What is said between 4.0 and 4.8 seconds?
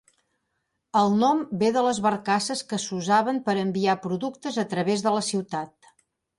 productes a